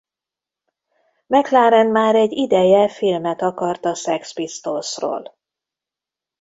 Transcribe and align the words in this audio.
McLaren 1.27 1.87
már 1.87 2.15
egy 2.15 2.31
ideje 2.31 2.89
filmet 2.89 3.41
akart 3.41 3.85
a 3.85 3.93
Sex 3.93 4.33
Pistolsról. 4.33 5.35